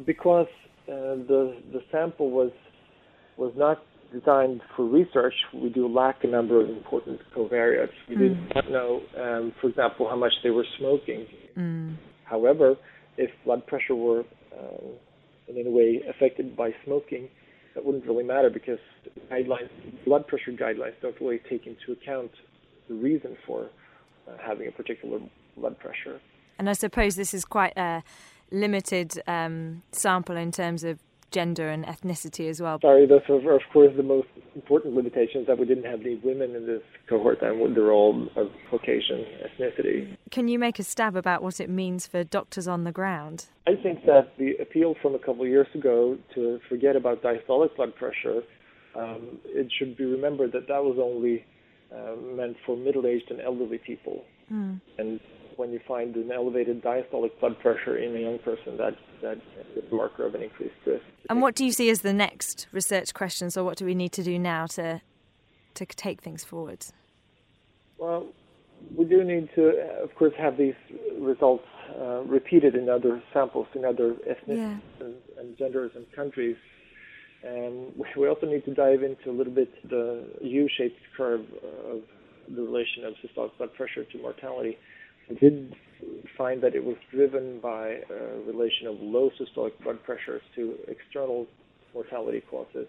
because 0.04 0.46
uh, 0.88 1.16
the 1.26 1.56
the 1.72 1.80
sample 1.90 2.30
was 2.30 2.50
was 3.36 3.52
not 3.56 3.78
designed 4.12 4.62
for 4.74 4.86
research, 4.86 5.34
we 5.54 5.68
do 5.68 5.86
lack 5.86 6.24
a 6.24 6.26
number 6.26 6.60
of 6.60 6.68
important 6.68 7.20
covariates. 7.36 7.92
We 8.08 8.16
did 8.16 8.36
not 8.54 8.70
know, 8.70 9.02
um, 9.16 9.52
for 9.60 9.68
example, 9.68 10.08
how 10.08 10.16
much 10.16 10.32
they 10.42 10.50
were 10.50 10.64
smoking. 10.78 11.26
However, 12.24 12.76
if 13.16 13.30
blood 13.44 13.66
pressure 13.66 13.94
were 13.94 14.20
um, 14.58 14.94
in 15.48 15.58
any 15.58 15.70
way 15.70 16.02
affected 16.08 16.56
by 16.56 16.70
smoking, 16.84 17.28
that 17.74 17.84
wouldn't 17.84 18.06
really 18.06 18.24
matter 18.24 18.50
because 18.50 18.78
guidelines, 19.30 19.68
blood 20.04 20.26
pressure 20.26 20.52
guidelines, 20.52 20.94
don't 21.02 21.14
really 21.20 21.40
take 21.50 21.66
into 21.66 21.92
account 21.92 22.30
the 22.88 22.94
reason 22.94 23.36
for 23.46 23.68
uh, 24.26 24.32
having 24.44 24.68
a 24.68 24.72
particular 24.72 25.18
blood 25.56 25.78
pressure. 25.78 26.20
And 26.58 26.68
I 26.68 26.72
suppose 26.72 27.16
this 27.16 27.32
is 27.32 27.44
quite 27.44 27.76
a 27.76 28.02
limited 28.50 29.20
um, 29.26 29.82
sample 29.92 30.36
in 30.36 30.50
terms 30.50 30.84
of 30.84 30.98
gender 31.30 31.68
and 31.68 31.84
ethnicity 31.84 32.48
as 32.48 32.60
well. 32.60 32.78
Sorry, 32.80 33.06
those 33.06 33.20
are 33.28 33.54
of 33.54 33.62
course 33.72 33.92
the 33.96 34.02
most 34.02 34.28
important 34.54 34.94
limitations 34.94 35.46
that 35.46 35.58
we 35.58 35.66
didn't 35.66 35.84
have 35.84 36.00
any 36.00 36.16
women 36.16 36.56
in 36.56 36.66
this 36.66 36.80
cohort, 37.08 37.42
and 37.42 37.76
they're 37.76 37.92
all 37.92 38.28
of 38.34 38.48
Caucasian 38.70 39.26
ethnicity. 39.44 40.16
Can 40.30 40.48
you 40.48 40.58
make 40.58 40.78
a 40.78 40.82
stab 40.82 41.16
about 41.16 41.42
what 41.42 41.60
it 41.60 41.68
means 41.68 42.06
for 42.06 42.24
doctors 42.24 42.66
on 42.66 42.84
the 42.84 42.92
ground? 42.92 43.46
I 43.66 43.74
think 43.74 44.06
that 44.06 44.38
the 44.38 44.56
appeal 44.56 44.94
from 45.02 45.14
a 45.14 45.18
couple 45.18 45.42
of 45.42 45.48
years 45.48 45.68
ago 45.74 46.16
to 46.34 46.60
forget 46.68 46.96
about 46.96 47.22
diastolic 47.22 47.76
blood 47.76 47.94
pressure, 47.94 48.42
um, 48.96 49.38
it 49.44 49.70
should 49.78 49.96
be 49.98 50.04
remembered 50.04 50.52
that 50.52 50.66
that 50.68 50.82
was 50.82 50.98
only 50.98 51.44
uh, 51.94 52.16
meant 52.16 52.56
for 52.64 52.74
middle-aged 52.74 53.30
and 53.30 53.40
elderly 53.42 53.78
people. 53.78 54.24
And 54.50 55.20
when 55.58 55.72
you 55.72 55.80
find 55.88 56.14
an 56.14 56.30
elevated 56.30 56.80
diastolic 56.82 57.32
blood 57.40 57.58
pressure 57.58 57.98
in 57.98 58.14
a 58.16 58.20
young 58.20 58.38
person, 58.38 58.76
that 58.76 58.94
that 59.20 59.38
is 59.76 59.82
a 59.90 59.94
marker 59.94 60.24
of 60.24 60.34
an 60.36 60.42
increased 60.42 60.74
risk. 60.86 61.02
And 61.28 61.42
what 61.42 61.56
do 61.56 61.64
you 61.64 61.72
see 61.72 61.90
as 61.90 62.02
the 62.02 62.12
next 62.12 62.68
research 62.70 63.12
questions, 63.12 63.56
or 63.56 63.64
what 63.64 63.76
do 63.76 63.84
we 63.84 63.94
need 63.94 64.12
to 64.12 64.22
do 64.22 64.38
now 64.38 64.66
to 64.66 65.02
to 65.74 65.84
take 65.84 66.22
things 66.22 66.44
forward? 66.44 66.86
Well, 67.98 68.26
we 68.96 69.04
do 69.04 69.24
need 69.24 69.48
to, 69.56 69.70
uh, 69.70 70.04
of 70.04 70.14
course, 70.14 70.32
have 70.38 70.56
these 70.56 70.78
results 71.18 71.64
uh, 72.00 72.22
repeated 72.22 72.76
in 72.76 72.88
other 72.88 73.20
samples, 73.32 73.66
in 73.74 73.84
other 73.84 74.14
ethnicities 74.30 74.56
yeah. 74.56 74.76
and, 75.00 75.14
and, 75.38 75.58
genders 75.58 75.90
and 75.96 76.06
countries. 76.12 76.56
And 77.42 77.92
we 78.16 78.28
also 78.28 78.46
need 78.46 78.64
to 78.66 78.74
dive 78.74 79.02
into 79.02 79.30
a 79.30 79.34
little 79.36 79.52
bit 79.52 79.70
the 79.88 80.24
U-shaped 80.40 81.00
curve 81.16 81.44
of 81.90 82.02
the 82.54 82.62
relation 82.62 83.04
of 83.04 83.14
systolic 83.14 83.56
blood 83.58 83.74
pressure 83.74 84.04
to 84.04 84.18
mortality. 84.18 84.78
We 85.28 85.36
did 85.36 85.74
find 86.36 86.62
that 86.62 86.74
it 86.74 86.84
was 86.84 86.96
driven 87.10 87.60
by 87.60 88.00
a 88.10 88.40
relation 88.46 88.86
of 88.86 89.00
low 89.00 89.30
systolic 89.38 89.72
blood 89.82 90.02
pressures 90.04 90.42
to 90.54 90.74
external 90.86 91.46
mortality 91.92 92.42
causes. 92.48 92.86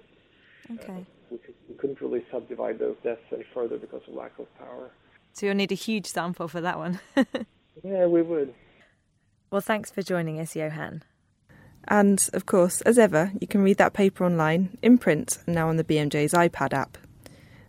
Okay. 0.71 0.93
Uh, 0.93 1.31
we, 1.31 1.39
we 1.67 1.75
couldn't 1.75 1.99
really 2.01 2.23
subdivide 2.31 2.79
those 2.79 2.95
deaths 3.03 3.21
any 3.33 3.43
further 3.53 3.77
because 3.77 4.01
of 4.07 4.13
lack 4.13 4.37
of 4.39 4.45
power. 4.57 4.91
So 5.33 5.45
you'll 5.45 5.55
need 5.55 5.71
a 5.71 5.75
huge 5.75 6.05
sample 6.05 6.47
for 6.47 6.61
that 6.61 6.77
one. 6.77 6.99
yeah, 7.83 8.05
we 8.05 8.21
would. 8.21 8.53
Well, 9.51 9.61
thanks 9.61 9.89
for 9.89 10.01
joining 10.01 10.39
us, 10.39 10.55
Johan. 10.55 11.03
And 11.87 12.27
of 12.33 12.45
course, 12.45 12.81
as 12.81 12.99
ever, 12.99 13.31
you 13.39 13.47
can 13.47 13.63
read 13.63 13.77
that 13.77 13.93
paper 13.93 14.25
online, 14.25 14.77
in 14.81 14.97
print, 14.97 15.39
and 15.45 15.55
now 15.55 15.69
on 15.69 15.77
the 15.77 15.83
BMJ's 15.83 16.33
iPad 16.33 16.73
app. 16.73 16.97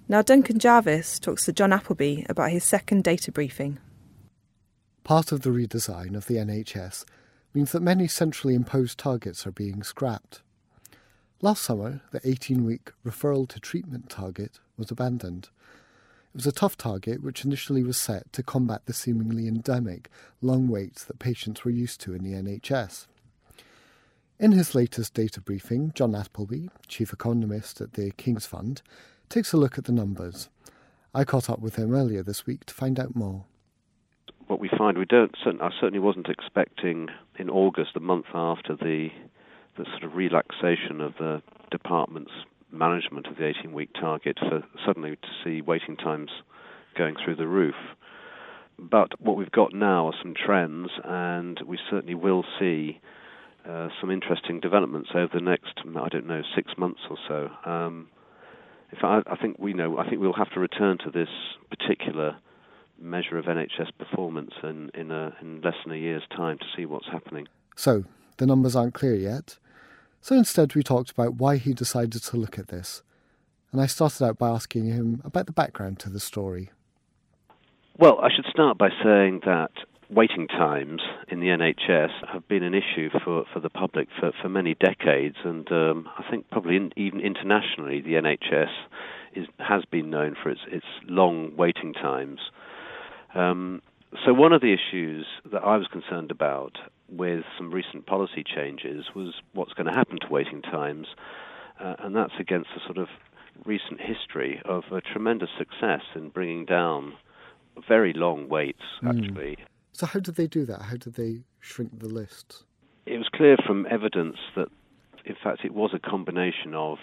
Now, 0.09 0.21
Duncan 0.21 0.59
Jarvis 0.59 1.19
talks 1.19 1.45
to 1.45 1.53
John 1.53 1.73
Appleby 1.73 2.25
about 2.29 2.51
his 2.51 2.65
second 2.65 3.05
data 3.05 3.31
briefing. 3.31 3.79
Part 5.05 5.33
of 5.33 5.41
the 5.43 5.51
redesign 5.51 6.15
of 6.15 6.27
the 6.27 6.37
NHS 6.37 7.05
means 7.53 7.73
that 7.73 7.81
many 7.81 8.07
centrally 8.07 8.55
imposed 8.55 8.99
targets 8.99 9.47
are 9.47 9.53
being 9.53 9.83
scrapped. 9.83 10.43
Last 11.43 11.63
summer, 11.63 12.03
the 12.13 12.21
18 12.23 12.65
week 12.65 12.93
referral 13.05 13.49
to 13.49 13.59
treatment 13.59 14.11
target 14.11 14.61
was 14.77 14.91
abandoned. 14.91 15.49
It 16.33 16.37
was 16.37 16.47
a 16.47 16.53
tough 16.53 16.77
target 16.77 17.23
which 17.23 17.45
initially 17.45 17.83
was 17.83 17.97
set 17.97 18.33
to 18.35 18.43
combat 18.43 18.83
the 18.87 18.93
seemingly 18.93 19.49
endemic 19.49 20.11
long 20.41 20.69
waits 20.69 21.03
that 21.05 21.19
patients 21.19 21.65
were 21.65 21.71
used 21.73 22.01
to 22.03 22.15
in 22.15 22.23
the 22.23 22.35
NHS. 22.35 23.07
In 24.39 24.53
his 24.53 24.75
latest 24.75 25.13
data 25.13 25.41
briefing, 25.41 25.93
John 25.95 26.15
Appleby, 26.15 26.69
chief 26.87 27.13
economist 27.13 27.81
at 27.81 27.95
the 27.95 28.13
King's 28.13 28.47
Fund, 28.47 28.81
takes 29.29 29.53
a 29.53 29.57
look 29.57 29.77
at 29.77 29.85
the 29.85 29.93
numbers. 29.93 30.49
I 31.15 31.25
caught 31.25 31.51
up 31.51 31.59
with 31.59 31.77
him 31.77 31.95
earlier 31.95 32.23
this 32.23 32.47
week 32.47 32.65
to 32.67 32.75
find 32.75 33.01
out 33.01 33.17
more. 33.17 33.45
What 34.51 34.59
we 34.59 34.69
find, 34.77 34.99
we 34.99 35.05
don't. 35.05 35.33
I 35.47 35.71
certainly 35.81 36.01
wasn't 36.01 36.29
expecting 36.29 37.07
in 37.39 37.49
August, 37.49 37.91
the 37.95 38.01
month 38.01 38.27
after 38.35 38.75
the 38.75 39.11
the 39.79 39.85
sort 39.85 40.03
of 40.03 40.17
relaxation 40.17 41.01
of 41.01 41.13
the 41.21 41.41
department's 41.71 42.33
management 42.73 43.29
of 43.29 43.37
the 43.37 43.47
18 43.47 43.73
week 43.73 43.91
target 43.95 44.39
for 44.41 44.65
suddenly 44.85 45.15
to 45.15 45.29
see 45.45 45.61
waiting 45.61 45.97
times 45.97 46.31
going 46.99 47.15
through 47.25 47.37
the 47.37 47.47
roof. 47.47 47.77
But 48.77 49.13
what 49.21 49.37
we've 49.37 49.53
got 49.53 49.73
now 49.73 50.09
are 50.09 50.15
some 50.21 50.35
trends, 50.35 50.91
and 51.05 51.61
we 51.65 51.79
certainly 51.89 52.17
will 52.17 52.45
see 52.59 53.01
uh, 53.65 53.91
some 54.01 54.11
interesting 54.11 54.59
developments 54.59 55.11
over 55.15 55.31
the 55.33 55.41
next, 55.41 55.79
I 55.97 56.09
don't 56.09 56.27
know, 56.27 56.43
six 56.57 56.73
months 56.77 57.03
or 57.09 57.19
so. 57.29 57.71
Um, 57.71 58.09
I, 59.01 59.23
I 59.31 59.37
think 59.37 59.61
we 59.61 59.75
know. 59.75 59.99
I 59.99 60.09
think 60.09 60.21
we'll 60.21 60.33
have 60.33 60.51
to 60.55 60.61
return 60.61 60.99
to 61.05 61.11
this 61.13 61.29
particular 61.71 62.37
measure 63.01 63.39
of 63.39 63.47
NHS 63.47 63.91
performance 63.99 64.53
in 64.63 64.91
in, 64.95 65.11
a, 65.11 65.35
in 65.41 65.61
less 65.63 65.75
than 65.85 65.95
a 65.95 65.99
year's 65.99 66.23
time 66.37 66.59
to 66.59 66.65
see 66.77 66.87
what's 66.87 67.07
happening. 67.07 67.49
So 67.77 68.05
the 68.37 68.47
numbers 68.47 68.77
aren't 68.77 68.95
clear 68.95 69.15
yet. 69.15 69.59
So 70.21 70.37
instead, 70.37 70.75
we 70.75 70.83
talked 70.83 71.11
about 71.11 71.35
why 71.37 71.57
he 71.57 71.73
decided 71.73 72.23
to 72.23 72.37
look 72.37 72.59
at 72.59 72.69
this. 72.69 73.03
And 73.73 73.81
I 73.81 73.87
started 73.87 74.23
out 74.25 74.39
by 74.39 74.51
asking 74.51 74.87
him 74.87 75.23
about 75.25 75.47
the 75.47 75.53
background 75.53 75.99
to 76.01 76.11
the 76.11 76.21
story. 76.21 76.71
Well, 77.99 78.19
I 78.21 78.29
should 78.35 78.47
start 78.51 78.79
by 78.79 78.89
saying 79.03 79.41
that 79.45 79.71
waiting 80.11 80.49
times 80.49 81.03
in 81.29 81.41
the 81.41 81.47
NHS 81.47 82.11
have 82.33 82.47
been 82.49 82.65
an 82.65 82.75
issue 82.75 83.11
for, 83.25 83.45
for 83.53 83.61
the 83.61 83.71
public 83.71 84.09
for, 84.19 84.33
for 84.43 84.49
many 84.49 84.75
decades, 84.75 85.37
and 85.45 85.71
um, 85.71 86.09
I 86.19 86.29
think 86.29 86.51
probably 86.51 86.77
in, 86.77 86.93
even 86.97 87.21
internationally, 87.21 88.01
the 88.01 88.15
NHS 88.15 88.71
is, 89.35 89.47
has 89.59 89.85
been 89.91 90.11
known 90.11 90.35
for 90.43 90.51
its, 90.51 90.61
its 90.69 90.87
long 91.07 91.57
waiting 91.57 91.93
times. 91.93 92.41
Um, 93.35 93.83
so, 94.25 94.35
one 94.35 94.53
of 94.53 94.61
the 94.61 94.75
issues 94.75 95.27
that 95.53 95.63
I 95.63 95.77
was 95.77 95.87
concerned 95.87 96.31
about 96.31 96.77
with 97.09 97.45
some 97.57 97.73
recent 97.73 98.07
policy 98.07 98.45
changes 98.45 99.07
was 99.15 99.35
what's 99.55 99.73
going 99.73 99.87
to 99.87 99.93
happen 99.93 100.19
to 100.21 100.27
waiting 100.29 100.63
times, 100.63 101.07
uh, 101.79 101.95
and 102.01 102.15
that's 102.15 102.33
against 102.39 102.71
the 102.75 102.81
sort 102.85 102.99
of 102.99 103.09
recent 103.65 104.01
history 104.01 104.61
of 104.65 104.85
a 104.93 105.01
tremendous 105.01 105.51
success 105.59 106.03
in 106.15 106.31
bringing 106.31 106.65
down 106.65 107.13
very 107.89 108.13
long 108.13 108.49
waits, 108.49 108.83
hmm. 109.01 109.09
actually. 109.09 109.57
Mm. 109.57 109.65
So, 109.93 110.07
how 110.07 110.21
did 110.21 110.37
they 110.37 110.47
do 110.47 110.65
that? 110.67 110.83
How 110.83 110.97
did 110.97 111.15
they 111.15 111.43
shrink 111.61 112.01
the 112.01 112.09
list? 112.09 112.65
It 113.07 113.19
was 113.19 113.29
clear 113.33 113.57
from 113.67 113.87
evidence 113.91 114.37
that, 114.57 114.69
in 115.25 115.37
fact, 115.43 115.65
it 115.65 115.75
was 115.75 115.91
a 115.95 115.99
combination 115.99 116.75
of 116.75 116.99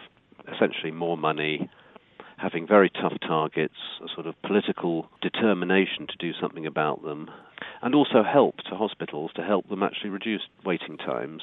essentially 0.54 0.92
more 0.92 1.18
money, 1.18 1.70
having 2.38 2.68
very 2.68 2.90
tough 2.90 3.14
targets, 3.22 3.76
a 4.04 4.08
sort 4.14 4.28
of 4.28 4.40
political 4.44 5.10
determination 5.22 6.08
to 6.08 6.16
do 6.20 6.32
something 6.40 6.66
about 6.66 7.04
them, 7.04 7.30
and 7.82 7.96
also 7.96 8.24
help 8.24 8.58
to 8.70 8.76
hospitals 8.76 9.32
to 9.36 9.44
help 9.44 9.68
them 9.70 9.82
actually 9.84 10.12
reduce 10.12 10.42
waiting 10.64 10.98
times. 10.98 11.42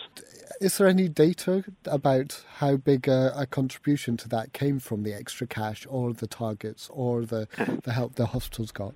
Is 0.61 0.79
there 0.79 0.87
any 0.87 1.09
data 1.09 1.65
about 1.85 2.45
how 2.57 2.77
big 2.77 3.09
a, 3.09 3.33
a 3.37 3.47
contribution 3.47 4.17
to 4.19 4.29
that 4.29 4.53
came 4.53 4.79
from 4.79 5.03
the 5.03 5.13
extra 5.13 5.47
cash 5.47 5.87
or 5.89 6.13
the 6.13 6.29
targets 6.29 6.89
or 6.93 7.25
the, 7.25 7.49
the 7.83 7.93
help 7.93 8.15
the 8.15 8.27
hospitals 8.27 8.71
got? 8.71 8.95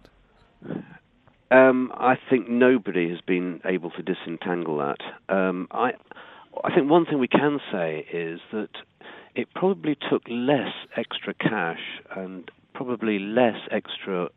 Um, 1.51 1.91
I 1.95 2.17
think 2.29 2.49
nobody 2.49 3.09
has 3.11 3.21
been 3.23 3.61
able 3.65 3.91
to 3.93 4.03
disentangle 4.03 4.79
that. 4.79 5.35
Um, 5.35 5.67
I, 5.71 5.93
I 6.63 6.75
think 6.75 6.91
one 6.91 7.07
thing 7.07 7.19
we 7.19 7.29
can 7.29 7.59
say 7.73 8.07
is 8.13 8.41
that 8.53 8.69
it 9.35 9.49
probably 9.55 9.97
took 10.11 10.23
less 10.29 10.73
extra 10.97 11.35
cash 11.35 12.01
and 12.17 12.51
probably 12.75 13.19
less 13.19 13.59
extra 13.71 14.29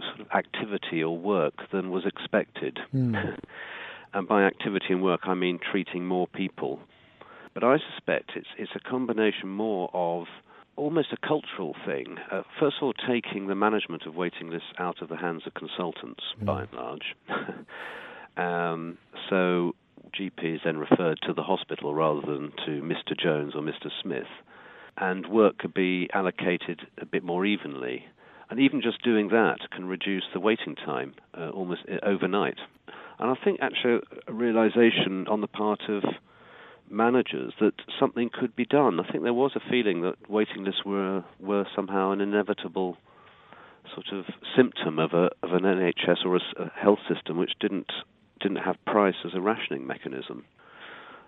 sort 0.00 0.20
of 0.20 0.26
activity 0.34 1.02
or 1.02 1.16
work 1.16 1.54
than 1.72 1.90
was 1.90 2.04
expected. 2.06 2.78
Mm. 2.94 3.38
and 4.14 4.28
by 4.28 4.44
activity 4.44 4.86
and 4.90 5.02
work, 5.02 5.20
I 5.24 5.34
mean 5.34 5.58
treating 5.58 6.06
more 6.06 6.26
people. 6.26 6.80
But 7.54 7.64
I 7.64 7.78
suspect 7.92 8.32
it's 8.36 8.48
it's 8.58 8.72
a 8.74 8.80
combination 8.80 9.48
more 9.48 9.90
of 9.92 10.26
almost 10.76 11.08
a 11.12 11.26
cultural 11.26 11.74
thing. 11.84 12.16
Uh, 12.30 12.42
first 12.58 12.76
of 12.80 12.84
all, 12.84 12.92
taking 12.92 13.48
the 13.48 13.54
management 13.54 14.06
of 14.06 14.14
waiting 14.14 14.50
lists 14.50 14.72
out 14.78 15.02
of 15.02 15.08
the 15.08 15.16
hands 15.16 15.42
of 15.46 15.54
consultants, 15.54 16.22
mm. 16.40 16.46
by 16.46 16.62
and 16.62 16.72
large. 16.72 17.16
um, 18.36 18.98
so 19.28 19.74
GP 20.10 20.56
is 20.56 20.60
then 20.64 20.78
referred 20.78 21.18
to 21.22 21.32
the 21.32 21.42
hospital 21.42 21.94
rather 21.94 22.20
than 22.20 22.52
to 22.66 22.82
Mr. 22.82 23.18
Jones 23.18 23.54
or 23.54 23.62
Mr. 23.62 23.90
Smith, 24.02 24.28
and 24.96 25.26
work 25.26 25.58
could 25.58 25.74
be 25.74 26.08
allocated 26.12 26.82
a 26.98 27.06
bit 27.06 27.22
more 27.22 27.46
evenly. 27.46 28.04
And 28.50 28.58
even 28.58 28.82
just 28.82 29.02
doing 29.02 29.28
that 29.28 29.58
can 29.70 29.86
reduce 29.86 30.24
the 30.32 30.40
waiting 30.40 30.74
time 30.74 31.14
uh, 31.38 31.50
almost 31.50 31.82
uh, 31.90 32.04
overnight. 32.04 32.58
And 33.18 33.30
I 33.30 33.34
think 33.44 33.60
actually 33.60 34.00
a 34.26 34.32
realization 34.32 35.28
on 35.28 35.40
the 35.40 35.46
part 35.46 35.82
of 35.88 36.02
managers 36.90 37.52
that 37.60 37.74
something 37.98 38.30
could 38.32 38.56
be 38.56 38.64
done. 38.64 38.98
I 38.98 39.10
think 39.10 39.22
there 39.22 39.32
was 39.32 39.52
a 39.54 39.70
feeling 39.70 40.02
that 40.02 40.28
waiting 40.28 40.64
lists 40.64 40.84
were 40.84 41.24
were 41.38 41.66
somehow 41.76 42.10
an 42.10 42.20
inevitable 42.20 42.96
sort 43.94 44.06
of 44.12 44.24
symptom 44.56 44.98
of 44.98 45.12
a 45.12 45.30
of 45.42 45.52
an 45.52 45.62
NHS 45.62 46.24
or 46.24 46.36
a, 46.36 46.40
a 46.58 46.70
health 46.74 46.98
system 47.12 47.38
which 47.38 47.52
didn't 47.60 47.92
didn't 48.40 48.58
have 48.58 48.76
price 48.86 49.14
as 49.24 49.32
a 49.34 49.40
rationing 49.40 49.86
mechanism. 49.86 50.44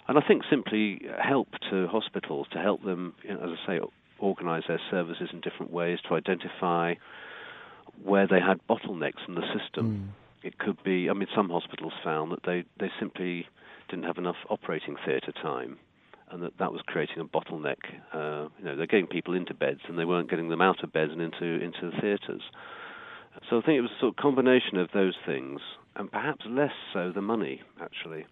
And 0.08 0.18
I 0.18 0.20
think 0.26 0.42
simply 0.50 1.02
help 1.22 1.48
to 1.70 1.86
hospitals 1.86 2.46
to 2.52 2.58
help 2.58 2.82
them, 2.82 3.14
you 3.22 3.34
know, 3.34 3.40
as 3.40 3.58
I 3.64 3.66
say, 3.66 3.80
organise 4.18 4.64
their 4.68 4.80
services 4.90 5.28
in 5.32 5.40
different 5.40 5.72
ways 5.72 5.98
to 6.08 6.14
identify 6.14 6.94
where 8.02 8.26
they 8.26 8.40
had 8.40 8.60
bottlenecks 8.68 9.26
in 9.28 9.34
the 9.34 9.42
system. 9.58 10.12
Mm. 10.42 10.46
It 10.46 10.58
could 10.58 10.82
be, 10.82 11.08
I 11.08 11.12
mean, 11.12 11.28
some 11.34 11.50
hospitals 11.50 11.92
found 12.02 12.32
that 12.32 12.40
they, 12.44 12.64
they 12.80 12.90
simply 12.98 13.46
didn't 13.88 14.04
have 14.04 14.18
enough 14.18 14.36
operating 14.48 14.96
theatre 15.04 15.32
time, 15.32 15.78
and 16.30 16.42
that 16.42 16.58
that 16.58 16.72
was 16.72 16.80
creating 16.86 17.18
a 17.20 17.24
bottleneck. 17.24 17.76
Uh, 18.12 18.48
you 18.58 18.64
know, 18.64 18.76
they're 18.76 18.86
getting 18.86 19.06
people 19.06 19.34
into 19.34 19.54
beds, 19.54 19.80
and 19.86 19.98
they 19.98 20.04
weren't 20.04 20.30
getting 20.30 20.48
them 20.48 20.60
out 20.60 20.82
of 20.82 20.92
beds 20.92 21.12
and 21.12 21.20
into 21.20 21.44
into 21.44 21.90
the 21.90 22.00
theatres. 22.00 22.42
So 23.48 23.58
I 23.58 23.62
think 23.62 23.78
it 23.78 23.82
was 23.82 23.90
a 23.96 24.00
sort 24.00 24.12
of 24.14 24.16
combination 24.16 24.78
of 24.78 24.88
those 24.94 25.14
things, 25.26 25.60
and 25.96 26.10
perhaps 26.10 26.44
less 26.48 26.72
so 26.92 27.12
the 27.12 27.20
money, 27.20 27.60
actually. 27.80 28.24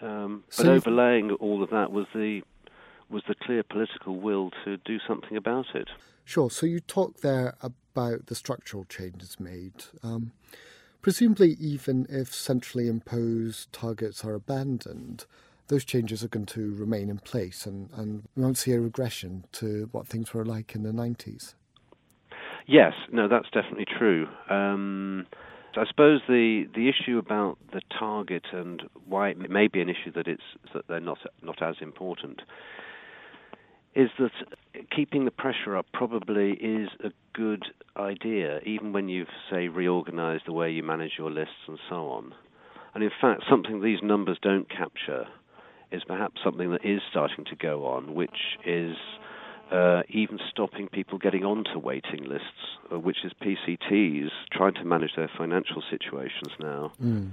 Um, 0.00 0.44
but 0.56 0.66
overlaying 0.66 1.32
all 1.32 1.62
of 1.62 1.70
that 1.70 1.90
was 1.90 2.06
the 2.14 2.42
was 3.10 3.22
the 3.26 3.34
clear 3.34 3.62
political 3.62 4.20
will 4.20 4.50
to 4.64 4.76
do 4.78 4.98
something 5.06 5.36
about 5.36 5.66
it. 5.74 5.88
Sure. 6.24 6.50
So 6.50 6.66
you 6.66 6.78
talk 6.78 7.20
there 7.20 7.54
about 7.62 8.26
the 8.26 8.34
structural 8.34 8.84
changes 8.84 9.40
made. 9.40 9.84
Um, 10.02 10.32
presumably, 11.00 11.56
even 11.58 12.06
if 12.10 12.34
centrally 12.34 12.86
imposed 12.86 13.72
targets 13.72 14.26
are 14.26 14.34
abandoned, 14.34 15.24
those 15.68 15.86
changes 15.86 16.22
are 16.22 16.28
going 16.28 16.46
to 16.46 16.74
remain 16.74 17.08
in 17.08 17.18
place 17.18 17.64
and, 17.64 17.90
and 17.94 18.24
we 18.36 18.42
won't 18.42 18.58
see 18.58 18.72
a 18.72 18.80
regression 18.80 19.44
to 19.52 19.88
what 19.92 20.06
things 20.06 20.34
were 20.34 20.44
like 20.44 20.74
in 20.74 20.82
the 20.82 20.92
90s. 20.92 21.54
Yes, 22.68 22.92
no, 23.10 23.28
that's 23.28 23.48
definitely 23.50 23.86
true. 23.98 24.26
Um, 24.50 25.26
I 25.74 25.86
suppose 25.86 26.20
the 26.28 26.64
the 26.74 26.88
issue 26.88 27.18
about 27.18 27.56
the 27.72 27.80
target 27.98 28.44
and 28.52 28.82
why 29.06 29.30
it 29.30 29.50
may 29.50 29.68
be 29.68 29.80
an 29.80 29.88
issue 29.88 30.12
that 30.14 30.28
it's 30.28 30.42
that 30.74 30.84
they're 30.86 31.00
not 31.00 31.18
not 31.42 31.62
as 31.62 31.76
important 31.80 32.42
is 33.94 34.10
that 34.18 34.30
keeping 34.94 35.24
the 35.24 35.30
pressure 35.30 35.76
up 35.76 35.86
probably 35.94 36.52
is 36.52 36.88
a 37.02 37.10
good 37.32 37.64
idea, 37.96 38.60
even 38.66 38.92
when 38.92 39.08
you've 39.08 39.28
say 39.50 39.68
reorganised 39.68 40.44
the 40.46 40.52
way 40.52 40.70
you 40.70 40.82
manage 40.82 41.12
your 41.18 41.30
lists 41.30 41.66
and 41.66 41.78
so 41.88 42.08
on. 42.08 42.34
And 42.94 43.02
in 43.02 43.10
fact, 43.20 43.44
something 43.48 43.80
these 43.80 44.02
numbers 44.02 44.38
don't 44.42 44.68
capture 44.68 45.26
is 45.90 46.04
perhaps 46.04 46.40
something 46.44 46.70
that 46.70 46.84
is 46.84 47.00
starting 47.10 47.44
to 47.46 47.56
go 47.56 47.86
on, 47.86 48.14
which 48.14 48.58
is 48.66 48.94
uh, 49.70 50.02
even 50.08 50.38
stopping 50.50 50.88
people 50.88 51.18
getting 51.18 51.44
onto 51.44 51.78
waiting 51.78 52.24
lists, 52.24 52.78
uh, 52.92 52.98
which 52.98 53.18
is 53.24 53.32
PCTs 53.42 54.30
trying 54.52 54.74
to 54.74 54.84
manage 54.84 55.14
their 55.16 55.30
financial 55.36 55.82
situations 55.90 56.52
now. 56.58 56.92
Mm. 57.02 57.30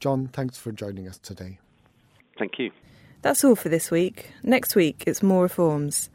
John, 0.00 0.28
thanks 0.28 0.58
for 0.58 0.72
joining 0.72 1.08
us 1.08 1.18
today. 1.18 1.58
Thank 2.38 2.58
you. 2.58 2.70
That's 3.22 3.44
all 3.44 3.56
for 3.56 3.68
this 3.68 3.90
week. 3.90 4.30
Next 4.42 4.74
week, 4.74 5.04
it's 5.06 5.22
more 5.22 5.44
reforms. 5.44 6.10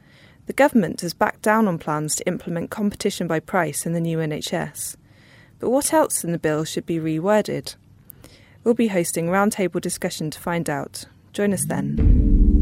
The 0.46 0.54
government 0.54 1.02
has 1.02 1.14
backed 1.14 1.42
down 1.42 1.68
on 1.68 1.78
plans 1.78 2.16
to 2.16 2.28
implement 2.28 2.72
competition 2.72 3.28
by 3.28 3.40
price 3.40 3.86
in 3.86 3.94
the 3.94 4.02
new 4.02 4.18
NHS. 4.18 4.96
But 5.60 5.70
what 5.70 5.94
else 5.94 6.24
in 6.24 6.32
the 6.32 6.40
bill 6.40 6.64
should 6.64 6.86
be 6.86 7.00
reworded? 7.00 7.76
We'll 8.64 8.74
be 8.74 8.88
hosting 8.88 9.30
a 9.30 9.32
roundtable 9.32 9.82
discussion 9.82 10.30
to 10.32 10.40
find 10.40 10.70
out. 10.70 11.06
Join 11.34 11.54
us 11.54 11.66
then. 11.66 12.21